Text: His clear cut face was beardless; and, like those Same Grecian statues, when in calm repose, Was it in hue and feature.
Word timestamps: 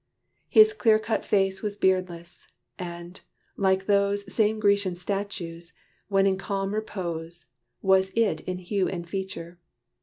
His 0.49 0.73
clear 0.73 0.97
cut 0.97 1.23
face 1.23 1.61
was 1.61 1.75
beardless; 1.75 2.47
and, 2.79 3.21
like 3.55 3.85
those 3.85 4.33
Same 4.33 4.59
Grecian 4.59 4.95
statues, 4.95 5.73
when 6.07 6.25
in 6.25 6.37
calm 6.39 6.73
repose, 6.73 7.51
Was 7.83 8.11
it 8.15 8.41
in 8.47 8.57
hue 8.57 8.87
and 8.87 9.07
feature. 9.07 9.59